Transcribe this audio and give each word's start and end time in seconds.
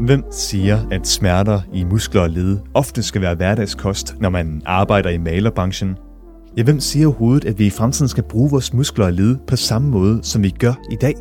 Hvem 0.00 0.24
siger, 0.30 0.78
at 0.90 1.06
smerter 1.06 1.60
i 1.72 1.84
muskler 1.84 2.20
og 2.20 2.30
led 2.30 2.58
ofte 2.74 3.02
skal 3.02 3.20
være 3.20 3.34
hverdagskost, 3.34 4.16
når 4.20 4.30
man 4.30 4.62
arbejder 4.66 5.10
i 5.10 5.18
malerbranchen? 5.18 5.96
Ja, 6.56 6.62
hvem 6.62 6.80
siger 6.80 7.06
overhovedet, 7.06 7.44
at 7.44 7.58
vi 7.58 7.66
i 7.66 7.70
fremtiden 7.70 8.08
skal 8.08 8.24
bruge 8.24 8.50
vores 8.50 8.74
muskler 8.74 9.06
og 9.06 9.12
led 9.12 9.36
på 9.46 9.56
samme 9.56 9.88
måde, 9.88 10.20
som 10.22 10.42
vi 10.42 10.50
gør 10.50 10.74
i 10.90 10.96
dag? 11.00 11.14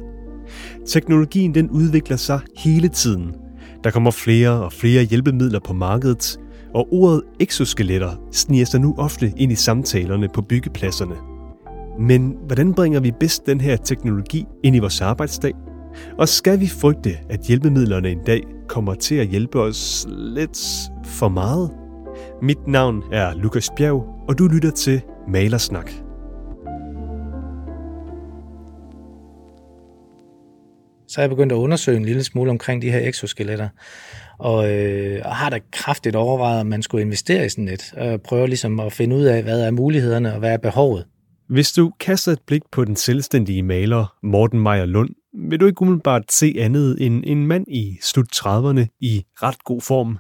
Teknologien 0.88 1.54
den 1.54 1.70
udvikler 1.70 2.18
sig 2.18 2.40
hele 2.58 2.88
tiden. 2.88 3.36
Der 3.84 3.92
kommer 3.92 4.12
flere 4.12 4.52
og 4.52 4.74
flere 4.74 5.04
hjælpemidler 5.04 5.60
på 5.60 5.74
markedet, 5.74 6.40
og 6.74 6.88
ordet 6.92 7.22
exoskeletter 7.40 8.12
sniger 8.32 8.66
sig 8.66 8.82
nu 8.82 8.96
ofte 8.98 9.34
ind 9.38 9.52
i 9.52 9.56
samtalerne 9.56 10.28
på 10.34 10.42
byggepladserne. 10.42 11.29
Men 12.00 12.38
hvordan 12.46 12.74
bringer 12.74 13.00
vi 13.00 13.12
bedst 13.20 13.46
den 13.46 13.62
her 13.62 13.78
teknologi 13.78 14.46
ind 14.64 14.76
i 14.76 14.80
vores 14.80 15.02
arbejdsdag? 15.02 15.54
Og 16.18 16.30
skal 16.30 16.60
vi 16.60 16.68
frygte, 16.68 17.18
at 17.30 17.40
hjælpemidlerne 17.40 18.10
en 18.10 18.24
dag 18.26 18.42
kommer 18.68 18.94
til 18.94 19.16
at 19.16 19.28
hjælpe 19.28 19.62
os 19.62 20.08
lidt 20.10 20.60
for 21.06 21.30
meget? 21.30 21.72
Mit 22.42 22.68
navn 22.68 23.04
er 23.12 23.36
Lukas 23.36 23.70
Bjerg, 23.78 24.06
og 24.28 24.38
du 24.38 24.48
lytter 24.48 24.72
til 24.72 25.02
Malersnak. 25.28 25.92
Så 31.08 31.22
er 31.22 31.24
jeg 31.24 31.30
begyndt 31.30 31.52
at 31.52 31.58
undersøge 31.58 31.98
en 31.98 32.06
lille 32.06 32.24
smule 32.24 32.52
omkring 32.52 32.82
de 32.82 32.92
her 32.92 33.10
exoskeletter, 33.10 33.70
og, 34.38 34.72
øh, 34.72 35.22
og 35.26 35.36
har 35.36 35.50
da 35.50 35.60
kraftigt 35.72 36.16
overvejet, 36.16 36.62
om 36.62 36.68
man 36.68 36.82
skulle 36.82 37.02
investere 37.02 37.46
i 37.46 37.50
sådan 37.50 37.68
et, 37.68 37.94
og 37.98 38.22
prøve 38.22 38.48
ligesom 38.48 38.80
at 38.80 38.94
finde 38.94 39.16
ud 39.16 39.24
af, 39.24 39.44
hvad 39.44 39.62
er 39.62 39.72
mulighederne 39.72 40.34
og 40.34 40.40
hvad 40.40 40.54
er 40.54 40.58
behovet. 40.58 41.06
Hvis 41.50 41.72
du 41.72 41.92
kaster 42.00 42.32
et 42.32 42.42
blik 42.48 42.62
på 42.72 42.86
den 42.86 42.96
selvstændige 42.96 43.64
maler 43.64 44.16
Morten 44.24 44.60
Meyer 44.60 44.86
Lund, 44.86 45.10
vil 45.50 45.60
du 45.60 45.66
ikke 45.66 45.82
umiddelbart 45.82 46.32
se 46.32 46.56
andet 46.60 47.06
end 47.06 47.24
en 47.28 47.48
mand 47.48 47.66
i 47.68 47.98
slut 48.02 48.36
30'erne 48.36 48.98
i 49.00 49.26
ret 49.44 49.64
god 49.64 49.82
form. 49.82 50.18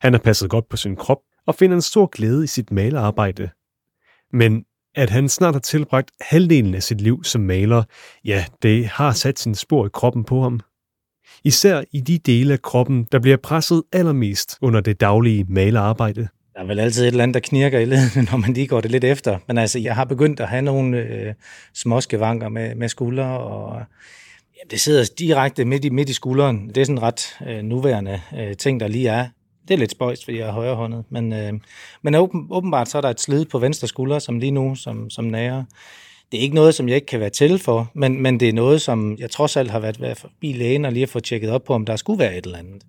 Han 0.00 0.12
har 0.12 0.20
passet 0.20 0.50
godt 0.50 0.68
på 0.68 0.76
sin 0.76 0.96
krop 0.96 1.18
og 1.46 1.54
finder 1.54 1.76
en 1.76 1.82
stor 1.82 2.06
glæde 2.06 2.44
i 2.44 2.46
sit 2.46 2.72
malerarbejde. 2.72 3.50
Men 4.32 4.64
at 4.94 5.10
han 5.10 5.28
snart 5.28 5.54
har 5.54 5.60
tilbragt 5.60 6.10
halvdelen 6.20 6.74
af 6.74 6.82
sit 6.82 7.00
liv 7.00 7.24
som 7.24 7.40
maler, 7.40 7.82
ja, 8.24 8.44
det 8.62 8.86
har 8.86 9.12
sat 9.12 9.38
sin 9.38 9.54
spor 9.54 9.86
i 9.86 9.90
kroppen 9.92 10.24
på 10.24 10.42
ham. 10.42 10.60
Især 11.44 11.84
i 11.92 12.00
de 12.00 12.18
dele 12.18 12.52
af 12.52 12.62
kroppen, 12.62 13.06
der 13.12 13.18
bliver 13.18 13.36
presset 13.36 13.82
allermest 13.92 14.58
under 14.62 14.80
det 14.80 15.00
daglige 15.00 15.44
malerarbejde. 15.48 16.28
Der 16.56 16.62
er 16.62 16.66
vel 16.66 16.80
altid 16.80 17.02
et 17.02 17.08
eller 17.08 17.22
andet, 17.22 17.34
der 17.34 17.40
knirker 17.40 17.78
i 17.78 17.84
ledene, 17.84 18.22
når 18.30 18.36
man 18.36 18.52
lige 18.52 18.66
går 18.66 18.80
det 18.80 18.90
lidt 18.90 19.04
efter. 19.04 19.38
Men 19.48 19.58
altså, 19.58 19.78
jeg 19.78 19.94
har 19.94 20.04
begyndt 20.04 20.40
at 20.40 20.48
have 20.48 20.62
nogle 20.62 20.98
øh, 20.98 21.34
småskevanker 21.74 22.48
med, 22.48 22.74
med 22.74 22.88
skuldre, 22.88 23.40
og 23.40 23.82
ja, 24.56 24.60
det 24.70 24.80
sidder 24.80 25.04
direkte 25.18 25.64
midt 25.64 25.84
i, 25.84 25.88
midt 25.88 26.08
i 26.08 26.12
skulderen. 26.12 26.68
Det 26.68 26.76
er 26.76 26.84
sådan 26.84 26.98
en 26.98 27.02
ret 27.02 27.36
øh, 27.46 27.62
nuværende 27.62 28.20
øh, 28.38 28.56
ting, 28.56 28.80
der 28.80 28.88
lige 28.88 29.08
er. 29.08 29.28
Det 29.68 29.74
er 29.74 29.78
lidt 29.78 29.90
spøjst, 29.90 30.24
fordi 30.24 30.38
jeg 30.38 30.48
er 30.48 30.52
højrehåndet. 30.52 31.04
Men, 31.10 31.32
øh, 31.32 31.52
men 32.02 32.14
åben, 32.14 32.46
åbenbart 32.50 32.88
så 32.88 32.98
er 32.98 33.02
der 33.02 33.10
et 33.10 33.20
slid 33.20 33.44
på 33.44 33.58
venstre 33.58 33.88
skulder, 33.88 34.18
som 34.18 34.38
lige 34.38 34.50
nu, 34.50 34.74
som, 34.74 35.10
som 35.10 35.24
nærer. 35.24 35.64
Det 36.32 36.38
er 36.38 36.42
ikke 36.42 36.54
noget, 36.54 36.74
som 36.74 36.88
jeg 36.88 36.94
ikke 36.94 37.06
kan 37.06 37.20
være 37.20 37.30
til 37.30 37.58
for, 37.58 37.90
men, 37.94 38.22
men 38.22 38.40
det 38.40 38.48
er 38.48 38.52
noget, 38.52 38.82
som 38.82 39.16
jeg 39.18 39.30
trods 39.30 39.56
alt 39.56 39.70
har 39.70 39.78
været, 39.78 40.00
været 40.00 40.18
forbi 40.18 40.52
lægen 40.52 40.84
og 40.84 40.92
lige 40.92 41.02
har 41.02 41.10
få 41.10 41.20
tjekket 41.20 41.50
op 41.50 41.64
på, 41.64 41.74
om 41.74 41.86
der 41.86 41.96
skulle 41.96 42.18
være 42.18 42.38
et 42.38 42.44
eller 42.44 42.58
andet. 42.58 42.82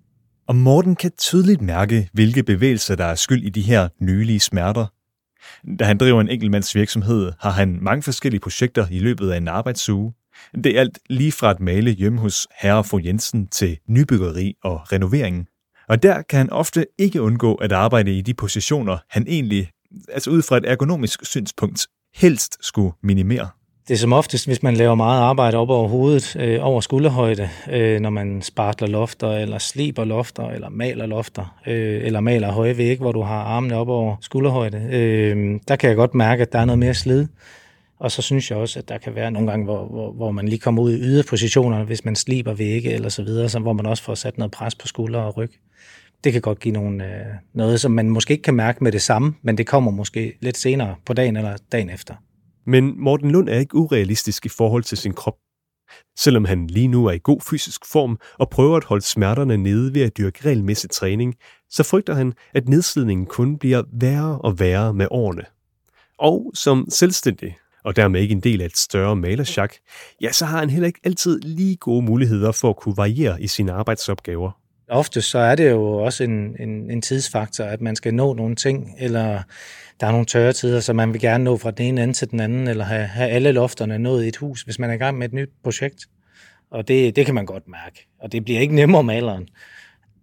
Og 0.48 0.56
Morten 0.56 0.96
kan 0.96 1.10
tydeligt 1.18 1.62
mærke, 1.62 2.08
hvilke 2.12 2.42
bevægelser, 2.42 2.94
der 2.94 3.04
er 3.04 3.14
skyld 3.14 3.42
i 3.42 3.48
de 3.48 3.62
her 3.62 3.88
nylige 4.00 4.40
smerter. 4.40 4.86
Da 5.78 5.84
han 5.84 5.98
driver 5.98 6.20
en 6.20 6.28
enkeltmands 6.28 6.74
virksomhed, 6.74 7.32
har 7.40 7.50
han 7.50 7.78
mange 7.82 8.02
forskellige 8.02 8.40
projekter 8.40 8.86
i 8.90 8.98
løbet 8.98 9.30
af 9.30 9.36
en 9.36 9.48
arbejdsuge. 9.48 10.12
Det 10.54 10.66
er 10.66 10.80
alt 10.80 10.98
lige 11.08 11.32
fra 11.32 11.50
at 11.50 11.60
male 11.60 11.90
hjemme 11.90 12.20
hos 12.20 12.46
herre 12.60 12.76
og 12.76 12.86
fru 12.86 13.00
Jensen 13.04 13.46
til 13.46 13.78
nybyggeri 13.88 14.54
og 14.64 14.92
renovering. 14.92 15.46
Og 15.88 16.02
der 16.02 16.22
kan 16.22 16.38
han 16.38 16.50
ofte 16.50 16.86
ikke 16.98 17.22
undgå 17.22 17.54
at 17.54 17.72
arbejde 17.72 18.18
i 18.18 18.20
de 18.20 18.34
positioner, 18.34 18.98
han 19.10 19.24
egentlig, 19.28 19.70
altså 20.12 20.30
ud 20.30 20.42
fra 20.42 20.56
et 20.56 20.64
ergonomisk 20.66 21.26
synspunkt, 21.26 21.86
helst 22.14 22.58
skulle 22.60 22.92
minimere. 23.02 23.48
Det 23.88 23.94
er 23.94 23.98
som 23.98 24.12
oftest, 24.12 24.46
hvis 24.46 24.62
man 24.62 24.74
laver 24.74 24.94
meget 24.94 25.20
arbejde 25.20 25.56
op 25.56 25.70
over 25.70 25.88
hovedet, 25.88 26.36
øh, 26.40 26.58
over 26.60 26.80
skulderhøjde, 26.80 27.48
øh, 27.70 28.00
når 28.00 28.10
man 28.10 28.42
spartler 28.42 28.88
lofter, 28.88 29.30
eller 29.30 29.58
sliber 29.58 30.04
lofter, 30.04 30.48
eller 30.48 30.68
maler 30.68 31.06
lofter, 31.06 31.58
øh, 31.66 32.04
eller 32.04 32.20
maler 32.20 32.52
høje 32.52 32.78
vægge, 32.78 33.00
hvor 33.00 33.12
du 33.12 33.22
har 33.22 33.42
armene 33.42 33.76
op 33.76 33.88
over 33.88 34.16
skulderhøjde. 34.20 34.88
Øh, 34.92 35.60
der 35.68 35.76
kan 35.76 35.88
jeg 35.88 35.96
godt 35.96 36.14
mærke, 36.14 36.42
at 36.42 36.52
der 36.52 36.58
er 36.58 36.64
noget 36.64 36.78
mere 36.78 36.94
slid. 36.94 37.26
Og 37.98 38.10
så 38.10 38.22
synes 38.22 38.50
jeg 38.50 38.58
også, 38.58 38.78
at 38.78 38.88
der 38.88 38.98
kan 38.98 39.14
være 39.14 39.30
nogle 39.30 39.50
gange, 39.50 39.64
hvor, 39.64 39.86
hvor, 39.86 40.12
hvor 40.12 40.30
man 40.30 40.48
lige 40.48 40.58
kommer 40.58 40.82
ud 40.82 40.92
i 40.92 41.00
yderpositioner, 41.00 41.84
hvis 41.84 42.04
man 42.04 42.16
sliber 42.16 42.54
vægge 42.54 42.92
eller 42.92 43.08
så 43.08 43.22
videre, 43.22 43.48
så, 43.48 43.58
hvor 43.58 43.72
man 43.72 43.86
også 43.86 44.02
får 44.02 44.14
sat 44.14 44.38
noget 44.38 44.50
pres 44.50 44.74
på 44.74 44.86
skulder 44.86 45.20
og 45.20 45.36
ryg. 45.36 45.50
Det 46.24 46.32
kan 46.32 46.42
godt 46.42 46.60
give 46.60 46.74
nogle, 46.74 47.04
øh, 47.04 47.26
noget, 47.54 47.80
som 47.80 47.92
man 47.92 48.10
måske 48.10 48.32
ikke 48.32 48.42
kan 48.42 48.54
mærke 48.54 48.84
med 48.84 48.92
det 48.92 49.02
samme, 49.02 49.34
men 49.42 49.58
det 49.58 49.66
kommer 49.66 49.90
måske 49.90 50.32
lidt 50.40 50.56
senere 50.56 50.94
på 51.06 51.12
dagen 51.12 51.36
eller 51.36 51.56
dagen 51.72 51.90
efter. 51.90 52.14
Men 52.68 53.00
Morten 53.00 53.30
Lund 53.30 53.48
er 53.48 53.58
ikke 53.58 53.76
urealistisk 53.76 54.46
i 54.46 54.48
forhold 54.48 54.82
til 54.82 54.98
sin 54.98 55.12
krop. 55.12 55.36
Selvom 56.18 56.44
han 56.44 56.66
lige 56.66 56.88
nu 56.88 57.06
er 57.06 57.12
i 57.12 57.20
god 57.22 57.40
fysisk 57.40 57.86
form 57.86 58.18
og 58.38 58.50
prøver 58.50 58.76
at 58.76 58.84
holde 58.84 59.04
smerterne 59.04 59.56
nede 59.56 59.94
ved 59.94 60.02
at 60.02 60.16
dyrke 60.16 60.44
regelmæssig 60.44 60.90
træning, 60.90 61.34
så 61.70 61.82
frygter 61.82 62.14
han, 62.14 62.32
at 62.54 62.68
nedslidningen 62.68 63.26
kun 63.26 63.58
bliver 63.58 63.82
værre 63.92 64.38
og 64.38 64.60
værre 64.60 64.94
med 64.94 65.06
årene. 65.10 65.44
Og 66.18 66.50
som 66.54 66.86
selvstændig, 66.88 67.58
og 67.84 67.96
dermed 67.96 68.20
ikke 68.20 68.32
en 68.32 68.40
del 68.40 68.60
af 68.60 68.66
et 68.66 68.76
større 68.76 69.16
malersjak, 69.16 69.74
ja, 70.20 70.32
så 70.32 70.44
har 70.44 70.58
han 70.58 70.70
heller 70.70 70.86
ikke 70.86 71.00
altid 71.04 71.40
lige 71.40 71.76
gode 71.76 72.04
muligheder 72.04 72.52
for 72.52 72.70
at 72.70 72.76
kunne 72.76 72.96
variere 72.96 73.42
i 73.42 73.46
sine 73.46 73.72
arbejdsopgaver. 73.72 74.67
Ofte 74.88 75.22
så 75.22 75.38
er 75.38 75.54
det 75.54 75.70
jo 75.70 75.92
også 75.92 76.24
en, 76.24 76.56
en, 76.60 76.90
en 76.90 77.02
tidsfaktor, 77.02 77.64
at 77.64 77.80
man 77.80 77.96
skal 77.96 78.14
nå 78.14 78.34
nogle 78.34 78.56
ting, 78.56 78.94
eller 78.98 79.42
der 80.00 80.06
er 80.06 80.10
nogle 80.10 80.26
tørre 80.26 80.52
tider, 80.52 80.80
så 80.80 80.92
man 80.92 81.12
vil 81.12 81.20
gerne 81.20 81.44
nå 81.44 81.56
fra 81.56 81.70
den 81.70 81.86
ene 81.86 82.02
ende 82.02 82.14
til 82.14 82.30
den 82.30 82.40
anden, 82.40 82.68
eller 82.68 82.84
have, 82.84 83.06
have 83.06 83.30
alle 83.30 83.52
lofterne 83.52 83.98
nået 83.98 84.24
i 84.24 84.28
et 84.28 84.36
hus, 84.36 84.62
hvis 84.62 84.78
man 84.78 84.90
er 84.90 84.94
i 84.94 84.96
gang 84.96 85.18
med 85.18 85.28
et 85.28 85.32
nyt 85.32 85.50
projekt. 85.62 86.06
Og 86.70 86.88
det, 86.88 87.16
det 87.16 87.26
kan 87.26 87.34
man 87.34 87.46
godt 87.46 87.68
mærke. 87.68 88.08
Og 88.18 88.32
det 88.32 88.44
bliver 88.44 88.60
ikke 88.60 88.74
nemmere 88.74 89.02
med 89.02 89.14
alderen. 89.14 89.48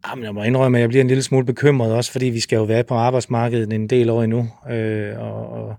Jamen, 0.09 0.25
jeg 0.25 0.33
må 0.33 0.43
indrømme, 0.43 0.77
at 0.77 0.81
jeg 0.81 0.89
bliver 0.89 1.01
en 1.01 1.07
lille 1.07 1.23
smule 1.23 1.45
bekymret, 1.45 1.93
også 1.93 2.11
fordi 2.11 2.25
vi 2.25 2.39
skal 2.39 2.55
jo 2.55 2.63
være 2.63 2.83
på 2.83 2.95
arbejdsmarkedet 2.95 3.73
en 3.73 3.87
del 3.87 4.09
år 4.09 4.23
endnu. 4.23 4.49
Øh, 4.69 5.19
og, 5.19 5.49
og 5.49 5.75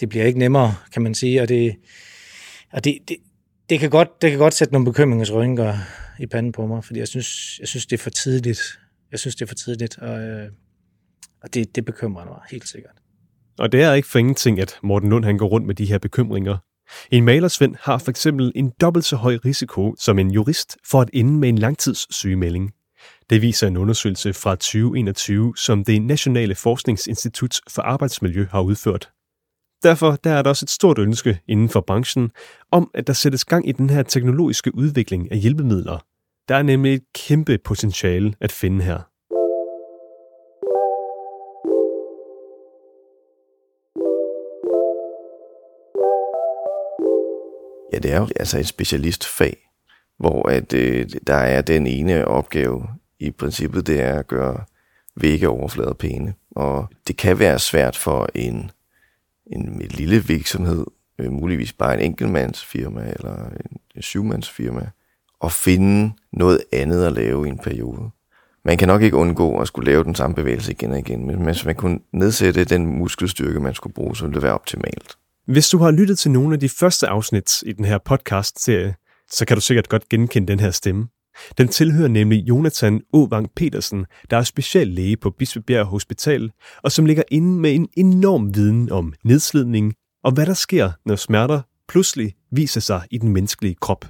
det 0.00 0.08
bliver 0.08 0.24
ikke 0.24 0.38
nemmere, 0.38 0.74
kan 0.92 1.02
man 1.02 1.14
sige. 1.14 1.42
Og 1.42 1.48
det, 1.48 1.76
og 2.72 2.84
det, 2.84 2.98
det, 3.08 3.16
det, 3.68 3.80
kan, 3.80 3.90
godt, 3.90 4.22
det 4.22 4.30
kan 4.30 4.38
godt 4.38 4.54
sætte 4.54 4.72
nogle 4.72 4.84
bekymringsrynker 4.84 5.74
i 6.18 6.26
panden 6.26 6.52
på 6.52 6.66
mig, 6.66 6.84
fordi 6.84 6.98
jeg 6.98 7.08
synes, 7.08 7.58
jeg 7.60 7.68
synes 7.68 7.86
det 7.86 7.98
er 7.98 8.02
for 8.02 8.10
tidligt. 8.10 8.60
Jeg 9.10 9.18
synes, 9.18 9.36
det 9.36 9.42
er 9.42 9.46
for 9.46 9.54
tidligt, 9.54 9.98
og, 9.98 10.20
øh, 10.20 10.48
og 11.42 11.54
det, 11.54 11.76
det 11.76 11.84
bekymrer 11.84 12.24
mig 12.24 12.40
helt 12.50 12.68
sikkert. 12.68 12.94
Og 13.58 13.72
det 13.72 13.82
er 13.82 13.92
ikke 13.92 14.08
for 14.08 14.18
ingenting, 14.18 14.60
at 14.60 14.78
Morten 14.82 15.10
Lund 15.10 15.24
han 15.24 15.38
går 15.38 15.46
rundt 15.46 15.66
med 15.66 15.74
de 15.74 15.86
her 15.86 15.98
bekymringer. 15.98 16.56
En 17.10 17.24
malersvend 17.24 17.76
har 17.80 17.98
for 17.98 18.10
eksempel 18.10 18.52
en 18.54 18.72
dobbelt 18.80 19.04
så 19.04 19.16
høj 19.16 19.38
risiko 19.44 19.94
som 19.98 20.18
en 20.18 20.30
jurist 20.30 20.76
for 20.86 21.00
at 21.00 21.10
ende 21.12 21.32
med 21.32 21.48
en 21.48 21.58
langtidssygemelding. 21.58 22.72
Det 23.30 23.42
viser 23.42 23.66
en 23.66 23.76
undersøgelse 23.76 24.32
fra 24.32 24.54
2021, 24.54 25.54
som 25.56 25.84
det 25.84 26.02
Nationale 26.02 26.54
Forskningsinstitut 26.54 27.60
for 27.68 27.82
Arbejdsmiljø 27.82 28.46
har 28.50 28.60
udført. 28.60 29.10
Derfor 29.82 30.16
der 30.24 30.30
er 30.30 30.42
der 30.42 30.50
også 30.50 30.64
et 30.64 30.70
stort 30.70 30.98
ønske 30.98 31.40
inden 31.48 31.68
for 31.68 31.80
branchen 31.80 32.30
om, 32.70 32.90
at 32.94 33.06
der 33.06 33.12
sættes 33.12 33.44
gang 33.44 33.68
i 33.68 33.72
den 33.72 33.90
her 33.90 34.02
teknologiske 34.02 34.74
udvikling 34.74 35.32
af 35.32 35.38
hjælpemidler. 35.38 35.98
Der 36.48 36.54
er 36.54 36.62
nemlig 36.62 36.94
et 36.94 37.02
kæmpe 37.14 37.58
potentiale 37.58 38.34
at 38.40 38.52
finde 38.52 38.84
her. 38.84 38.98
Ja, 47.92 47.98
det 47.98 48.12
er 48.12 48.18
jo 48.20 48.28
altså 48.36 48.58
et 48.58 48.66
specialistfag, 48.66 49.56
hvor 50.18 50.48
at, 50.48 50.72
øh, 50.72 51.06
der 51.26 51.34
er 51.34 51.62
den 51.62 51.86
ene 51.86 52.24
opgave 52.24 52.82
i 53.20 53.30
princippet, 53.30 53.86
det 53.86 54.00
er 54.00 54.18
at 54.18 54.26
gøre 54.26 54.64
væggeoverflader 55.16 55.92
pæne. 55.92 56.34
Og 56.50 56.88
det 57.06 57.16
kan 57.16 57.38
være 57.38 57.58
svært 57.58 57.96
for 57.96 58.28
en, 58.34 58.70
en, 59.52 59.82
en 59.82 59.90
lille 59.90 60.24
virksomhed, 60.24 60.84
øh, 61.18 61.32
muligvis 61.32 61.72
bare 61.72 61.94
en 61.94 62.00
enkeltmandsfirma 62.00 63.12
eller 63.16 63.46
en, 63.46 63.76
en 63.96 64.02
syvmandsfirma, 64.02 64.90
og 65.40 65.52
finde 65.52 66.12
noget 66.32 66.60
andet 66.72 67.04
at 67.04 67.12
lave 67.12 67.46
i 67.46 67.50
en 67.50 67.58
periode. 67.58 68.10
Man 68.64 68.78
kan 68.78 68.88
nok 68.88 69.02
ikke 69.02 69.16
undgå 69.16 69.58
at 69.58 69.66
skulle 69.66 69.90
lave 69.90 70.04
den 70.04 70.14
samme 70.14 70.34
bevægelse 70.34 70.72
igen 70.72 70.92
og 70.92 70.98
igen, 70.98 71.26
men 71.26 71.36
hvis 71.36 71.64
man 71.64 71.74
kunne 71.74 71.98
nedsætte 72.12 72.64
den 72.64 72.86
muskelstyrke, 72.86 73.60
man 73.60 73.74
skulle 73.74 73.94
bruge, 73.94 74.16
så 74.16 74.24
ville 74.24 74.34
det 74.34 74.42
være 74.42 74.54
optimalt. 74.54 75.16
Hvis 75.46 75.68
du 75.68 75.78
har 75.78 75.90
lyttet 75.90 76.18
til 76.18 76.30
nogle 76.30 76.54
af 76.54 76.60
de 76.60 76.68
første 76.68 77.08
afsnit 77.08 77.62
i 77.62 77.72
den 77.72 77.84
her 77.84 77.98
podcast-serie, 77.98 78.94
så 79.30 79.44
kan 79.44 79.56
du 79.56 79.60
sikkert 79.60 79.88
godt 79.88 80.08
genkende 80.08 80.48
den 80.48 80.60
her 80.60 80.70
stemme. 80.70 81.08
Den 81.58 81.68
tilhører 81.68 82.08
nemlig 82.08 82.48
Jonathan 82.48 83.00
Ovang 83.12 83.50
Petersen, 83.56 84.06
der 84.30 84.36
er 84.36 84.42
speciallæge 84.42 85.16
på 85.16 85.30
Bispebjerg 85.30 85.86
Hospital, 85.86 86.50
og 86.82 86.92
som 86.92 87.06
ligger 87.06 87.22
inde 87.30 87.60
med 87.60 87.74
en 87.74 87.88
enorm 87.96 88.54
viden 88.54 88.92
om 88.92 89.12
nedslidning 89.24 89.94
og 90.24 90.32
hvad 90.32 90.46
der 90.46 90.54
sker, 90.54 90.90
når 91.06 91.16
smerter 91.16 91.60
pludselig 91.88 92.34
viser 92.50 92.80
sig 92.80 93.02
i 93.10 93.18
den 93.18 93.32
menneskelige 93.32 93.74
krop. 93.80 94.04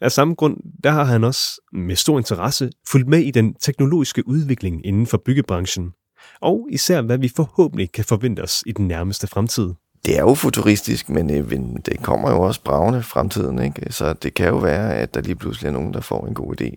Af 0.00 0.12
samme 0.12 0.34
grund, 0.34 0.56
der 0.84 0.90
har 0.90 1.04
han 1.04 1.24
også 1.24 1.60
med 1.72 1.96
stor 1.96 2.18
interesse 2.18 2.70
fulgt 2.88 3.08
med 3.08 3.18
i 3.18 3.30
den 3.30 3.54
teknologiske 3.54 4.28
udvikling 4.28 4.86
inden 4.86 5.06
for 5.06 5.22
byggebranchen, 5.24 5.92
og 6.40 6.68
især 6.70 7.02
hvad 7.02 7.18
vi 7.18 7.28
forhåbentlig 7.36 7.92
kan 7.92 8.04
forvente 8.04 8.40
os 8.40 8.62
i 8.66 8.72
den 8.72 8.88
nærmeste 8.88 9.26
fremtid. 9.26 9.70
Det 10.04 10.16
er 10.16 10.20
jo 10.20 10.34
futuristisk, 10.34 11.08
men 11.08 11.30
øh, 11.30 11.50
det 11.86 12.02
kommer 12.02 12.30
jo 12.30 12.42
også 12.42 12.62
bravende 12.62 13.02
fremtiden, 13.02 13.62
ikke? 13.62 13.92
så 13.92 14.12
det 14.12 14.34
kan 14.34 14.48
jo 14.48 14.56
være, 14.56 14.94
at 14.94 15.14
der 15.14 15.20
lige 15.20 15.36
pludselig 15.36 15.68
er 15.68 15.72
nogen, 15.72 15.94
der 15.94 16.00
får 16.00 16.26
en 16.26 16.34
god 16.34 16.60
idé. 16.60 16.74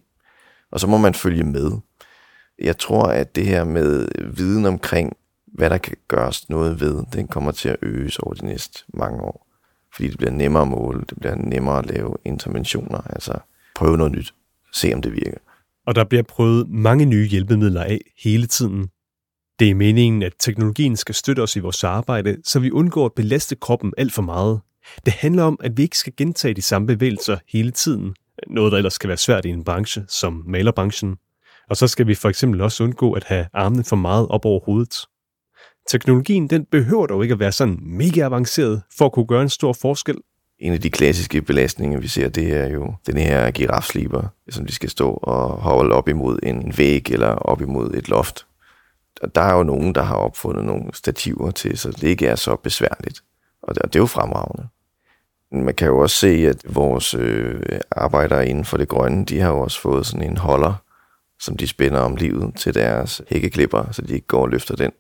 Og 0.71 0.79
så 0.79 0.88
må 0.88 0.97
man 0.97 1.13
følge 1.13 1.44
med. 1.44 1.71
Jeg 2.59 2.77
tror, 2.77 3.03
at 3.03 3.35
det 3.35 3.45
her 3.45 3.63
med 3.63 4.07
viden 4.35 4.65
omkring, 4.65 5.18
hvad 5.53 5.69
der 5.69 5.77
kan 5.77 5.95
gøres 6.07 6.50
noget 6.50 6.79
ved, 6.79 7.03
den 7.13 7.27
kommer 7.27 7.51
til 7.51 7.69
at 7.69 7.77
øges 7.81 8.19
over 8.19 8.33
de 8.33 8.45
næste 8.45 8.83
mange 8.94 9.21
år. 9.21 9.47
Fordi 9.95 10.09
det 10.09 10.18
bliver 10.18 10.31
nemmere 10.31 10.62
at 10.62 10.68
måle, 10.68 11.03
det 11.09 11.18
bliver 11.19 11.35
nemmere 11.35 11.80
at 11.80 11.85
lave 11.85 12.15
interventioner, 12.25 13.01
altså 13.09 13.33
prøve 13.75 13.97
noget 13.97 14.12
nyt, 14.12 14.33
se 14.73 14.94
om 14.94 15.01
det 15.01 15.12
virker. 15.12 15.38
Og 15.88 15.95
der 15.95 16.03
bliver 16.03 16.23
prøvet 16.23 16.69
mange 16.69 17.06
nye 17.06 17.27
hjælpemidler 17.27 17.83
af 17.83 18.00
hele 18.23 18.47
tiden. 18.47 18.89
Det 19.59 19.69
er 19.69 19.75
meningen, 19.75 20.24
at 20.24 20.33
teknologien 20.39 20.95
skal 20.95 21.15
støtte 21.15 21.42
os 21.42 21.56
i 21.56 21.59
vores 21.59 21.83
arbejde, 21.83 22.38
så 22.44 22.59
vi 22.59 22.71
undgår 22.71 23.06
at 23.06 23.13
belaste 23.13 23.56
kroppen 23.56 23.94
alt 23.98 24.13
for 24.13 24.21
meget. 24.21 24.59
Det 25.06 25.13
handler 25.13 25.44
om, 25.44 25.59
at 25.63 25.77
vi 25.77 25.83
ikke 25.83 25.98
skal 25.98 26.13
gentage 26.18 26.54
de 26.54 26.62
samme 26.62 26.88
bevægelser 26.88 27.38
hele 27.50 27.71
tiden, 27.71 28.15
noget 28.48 28.71
der 28.71 28.77
ellers 28.77 28.98
kan 28.98 29.07
være 29.07 29.18
svært 29.18 29.45
i 29.45 29.50
en 29.50 29.63
branche 29.63 30.06
som 30.07 30.44
malerbranchen. 30.48 31.15
Og 31.69 31.77
så 31.77 31.88
skal 31.88 32.07
vi 32.07 32.15
for 32.15 32.30
eksempel 32.30 32.62
også 32.62 32.83
undgå 32.83 33.12
at 33.12 33.24
have 33.24 33.48
armene 33.54 33.83
for 33.83 33.95
meget 33.95 34.27
op 34.27 34.45
over 34.45 34.59
hovedet. 34.65 34.95
Teknologien 35.88 36.48
den 36.48 36.65
behøver 36.71 37.07
dog 37.07 37.24
ikke 37.24 37.33
at 37.33 37.39
være 37.39 37.51
sådan 37.51 37.80
mega 37.81 38.21
avanceret 38.21 38.81
for 38.98 39.06
at 39.06 39.12
kunne 39.12 39.27
gøre 39.27 39.42
en 39.42 39.50
stor 39.50 39.74
forskel. 39.74 40.15
En 40.59 40.74
af 40.74 40.81
de 40.81 40.89
klassiske 40.89 41.42
belastninger, 41.42 42.00
vi 42.00 42.07
ser, 42.07 42.30
det 42.30 42.54
er 42.54 42.68
jo 42.69 42.94
den 43.07 43.18
her 43.18 43.51
girafsliber, 43.51 44.27
som 44.50 44.65
de 44.65 44.74
skal 44.74 44.89
stå 44.89 45.09
og 45.12 45.50
holde 45.50 45.95
op 45.95 46.09
imod 46.09 46.39
en 46.44 46.74
væg 46.77 47.12
eller 47.12 47.27
op 47.27 47.62
imod 47.62 47.94
et 47.94 48.09
loft. 48.09 48.46
Der 49.36 49.42
er 49.42 49.54
jo 49.54 49.64
nogen, 49.64 49.96
der 49.96 50.02
har 50.02 50.16
opfundet 50.16 50.66
nogle 50.66 50.84
stativer 50.94 51.52
til, 51.52 51.78
så 51.78 51.92
det 51.92 52.04
ikke 52.04 52.28
er 52.28 52.36
så 52.36 52.56
besværligt. 52.56 53.24
Og 53.62 53.75
det, 53.75 53.96
er 53.96 54.00
jo 54.00 54.06
fremragende. 54.06 54.68
Man 55.52 55.75
kan 55.75 55.88
jo 55.88 56.00
også 56.00 56.16
se, 56.16 56.28
at 56.28 56.75
vores 56.75 57.14
øh, 57.14 57.62
arbejdere 57.92 58.48
inden 58.48 58.66
for 58.66 58.78
det 58.78 58.88
grønne, 58.88 59.25
de 59.25 59.40
har 59.40 59.50
jo 59.50 59.60
også 59.60 59.81
fået 59.81 60.06
sådan 60.06 60.30
en 60.30 60.38
holder, 60.38 60.74
som 61.40 61.58
de 61.58 61.68
spænder 61.68 62.00
om 62.00 62.16
livet 62.16 62.56
til 62.56 62.74
deres 62.74 63.22
hækkeklipper, 63.28 63.92
så 63.92 64.02
de 64.02 64.14
ikke 64.14 64.28
går 64.28 64.42
og 64.42 64.50
løfter 64.50 64.75
den. 64.75 64.92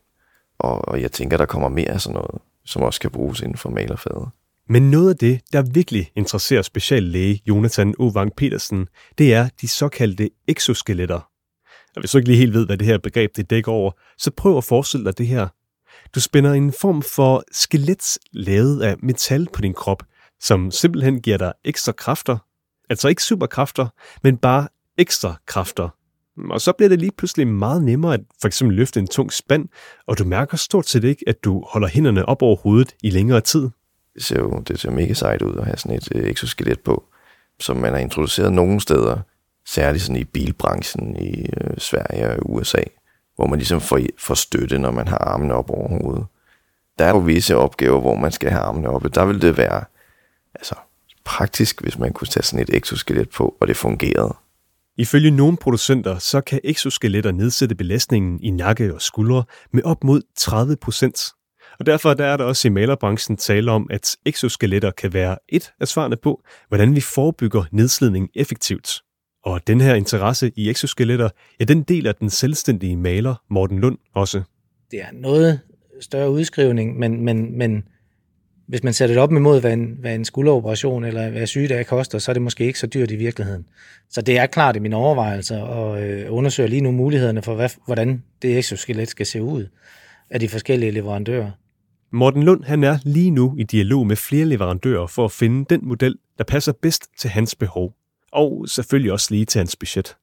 Og, 0.59 0.87
og 0.87 1.01
jeg 1.01 1.11
tænker, 1.11 1.37
der 1.37 1.45
kommer 1.45 1.69
mere 1.69 1.89
af 1.89 2.01
sådan 2.01 2.13
noget, 2.13 2.41
som 2.65 2.81
også 2.81 2.99
kan 2.99 3.11
bruges 3.11 3.41
inden 3.41 3.57
for 3.57 3.69
malerfaget. 3.69 4.29
Men 4.69 4.91
noget 4.91 5.09
af 5.09 5.17
det, 5.17 5.41
der 5.53 5.61
virkelig 5.61 6.11
interesserer 6.15 6.61
speciallæge 6.61 7.41
Jonathan 7.45 7.93
Ovang 7.99 8.35
Petersen, 8.35 8.87
det 9.17 9.33
er 9.33 9.49
de 9.61 9.67
såkaldte 9.67 10.29
exoskeletter. 10.47 11.29
Og 11.97 12.01
hvis 12.01 12.11
du 12.11 12.17
ikke 12.17 12.29
lige 12.29 12.39
helt 12.39 12.53
ved, 12.53 12.65
hvad 12.65 12.77
det 12.77 12.87
her 12.87 12.97
begreb 12.97 13.35
det 13.35 13.49
dækker 13.49 13.71
over, 13.71 13.91
så 14.17 14.31
prøv 14.31 14.57
at 14.57 14.63
forestille 14.63 15.05
dig 15.05 15.17
det 15.17 15.27
her. 15.27 15.47
Du 16.15 16.19
spænder 16.19 16.53
en 16.53 16.73
form 16.81 17.01
for 17.01 17.43
skelet 17.51 18.17
lavet 18.31 18.81
af 18.81 18.95
metal 19.03 19.47
på 19.53 19.61
din 19.61 19.73
krop, 19.73 20.03
som 20.39 20.71
simpelthen 20.71 21.21
giver 21.21 21.37
dig 21.37 21.53
ekstra 21.63 21.91
kræfter. 21.91 22.37
Altså 22.89 23.07
ikke 23.07 23.23
superkræfter, 23.23 23.87
men 24.23 24.37
bare 24.37 24.67
ekstra 24.97 25.35
kræfter. 25.45 25.89
Og 26.49 26.61
så 26.61 26.71
bliver 26.71 26.89
det 26.89 26.99
lige 26.99 27.11
pludselig 27.17 27.47
meget 27.47 27.83
nemmere 27.83 28.13
at 28.13 28.21
for 28.41 28.47
eksempel 28.47 28.77
løfte 28.77 28.99
en 28.99 29.07
tung 29.07 29.33
spand, 29.33 29.69
og 30.07 30.17
du 30.17 30.25
mærker 30.25 30.57
stort 30.57 30.87
set 30.87 31.03
ikke, 31.03 31.23
at 31.27 31.43
du 31.43 31.65
holder 31.67 31.87
hænderne 31.87 32.25
op 32.25 32.41
over 32.41 32.55
hovedet 32.55 32.95
i 33.03 33.09
længere 33.09 33.41
tid. 33.41 33.69
Det 34.13 34.23
ser 34.23 34.39
jo 34.39 34.63
det 34.67 34.79
ser 34.79 34.91
mega 34.91 35.13
sejt 35.13 35.41
ud 35.41 35.55
at 35.57 35.65
have 35.65 35.77
sådan 35.77 35.97
et 35.97 36.09
øh, 36.15 36.29
exoskelet 36.29 36.79
på, 36.79 37.03
som 37.59 37.77
man 37.77 37.93
har 37.93 37.99
introduceret 37.99 38.53
nogle 38.53 38.81
steder, 38.81 39.21
særligt 39.67 40.03
sådan 40.03 40.21
i 40.21 40.23
bilbranchen 40.23 41.15
i 41.15 41.41
øh, 41.41 41.77
Sverige 41.77 42.29
og 42.29 42.37
USA, 42.53 42.83
hvor 43.35 43.47
man 43.47 43.59
ligesom 43.59 43.81
får, 43.81 43.99
får 44.19 44.33
støtte, 44.33 44.79
når 44.79 44.91
man 44.91 45.07
har 45.07 45.17
armene 45.17 45.53
op 45.53 45.69
over 45.69 45.89
hovedet. 45.89 46.25
Der 46.99 47.05
er 47.05 47.09
jo 47.09 47.17
visse 47.17 47.55
opgaver, 47.55 47.99
hvor 47.99 48.15
man 48.15 48.31
skal 48.31 48.49
have 48.49 48.61
armene 48.61 48.89
oppe. 48.89 49.09
Der 49.09 49.25
vil 49.25 49.41
det 49.41 49.57
være 49.57 49.83
altså, 50.55 50.75
praktisk, 51.25 51.81
hvis 51.81 51.97
man 51.97 52.13
kunne 52.13 52.27
tage 52.27 52.43
sådan 52.43 52.59
et 52.59 52.75
exoskelet 52.75 53.29
på, 53.29 53.57
og 53.61 53.67
det 53.67 53.77
fungerede. 53.77 54.35
Ifølge 54.97 55.31
nogle 55.31 55.57
producenter, 55.57 56.17
så 56.17 56.41
kan 56.41 56.59
exoskeletter 56.63 57.31
nedsætte 57.31 57.75
belastningen 57.75 58.39
i 58.43 58.49
nakke 58.49 58.93
og 58.93 59.01
skuldre 59.01 59.43
med 59.73 59.83
op 59.83 60.03
mod 60.03 60.21
30 60.37 60.75
procent. 60.75 61.19
Og 61.79 61.85
derfor 61.85 62.13
der 62.13 62.25
er 62.25 62.37
der 62.37 62.43
også 62.43 62.67
i 62.67 62.71
malerbranchen 62.71 63.37
tale 63.37 63.71
om, 63.71 63.87
at 63.89 64.15
exoskeletter 64.25 64.91
kan 64.91 65.13
være 65.13 65.37
et 65.49 65.71
af 65.79 65.87
svarene 65.87 66.15
på, 66.15 66.41
hvordan 66.67 66.95
vi 66.95 67.01
forebygger 67.01 67.63
nedslidning 67.71 68.29
effektivt. 68.35 69.01
Og 69.47 69.67
den 69.67 69.81
her 69.81 69.95
interesse 69.95 70.51
i 70.55 70.69
exoskeletter, 70.69 71.29
ja, 71.59 71.65
den 71.65 71.83
deler 71.83 72.11
den 72.11 72.29
selvstændige 72.29 72.97
maler 72.97 73.35
Morten 73.49 73.79
Lund 73.79 73.97
også. 74.13 74.41
Det 74.91 75.01
er 75.01 75.07
noget 75.13 75.59
større 76.01 76.31
udskrivning, 76.31 76.99
men, 76.99 77.25
men, 77.25 77.57
men 77.57 77.83
hvis 78.67 78.83
man 78.83 78.93
sætter 78.93 79.15
det 79.15 79.23
op 79.23 79.31
imod, 79.31 79.61
hvad 79.61 79.73
en, 79.73 79.97
hvad 79.99 80.15
en 80.15 80.25
skulderoperation 80.25 81.05
eller 81.05 81.29
hvad 81.29 81.47
sygedage 81.47 81.83
koster, 81.83 82.19
så 82.19 82.31
er 82.31 82.33
det 82.33 82.41
måske 82.41 82.65
ikke 82.65 82.79
så 82.79 82.87
dyrt 82.87 83.11
i 83.11 83.15
virkeligheden. 83.15 83.65
Så 84.09 84.21
det 84.21 84.37
er 84.37 84.45
klart 84.45 84.75
i 84.75 84.79
mine 84.79 84.95
overvejelser, 84.95 85.61
og 85.61 86.03
øh, 86.03 86.33
undersøger 86.33 86.69
lige 86.69 86.81
nu 86.81 86.91
mulighederne 86.91 87.41
for, 87.41 87.55
hvad, 87.55 87.69
hvordan 87.85 88.23
det 88.41 88.57
exoskelet 88.57 89.09
skal 89.09 89.25
se 89.25 89.41
ud 89.41 89.67
af 90.29 90.39
de 90.39 90.49
forskellige 90.49 90.91
leverandører. 90.91 91.51
Morten 92.11 92.43
Lund 92.43 92.63
han 92.63 92.83
er 92.83 92.97
lige 93.03 93.31
nu 93.31 93.55
i 93.57 93.63
dialog 93.63 94.07
med 94.07 94.15
flere 94.15 94.45
leverandører 94.45 95.07
for 95.07 95.25
at 95.25 95.31
finde 95.31 95.65
den 95.69 95.79
model, 95.83 96.15
der 96.37 96.43
passer 96.43 96.71
bedst 96.81 97.03
til 97.19 97.29
hans 97.29 97.55
behov. 97.55 97.93
Og 98.37 98.65
selvfølgelig 98.67 99.11
også 99.11 99.27
lige 99.31 99.45
til 99.45 99.59
hans 99.59 99.75
budget. 99.75 100.15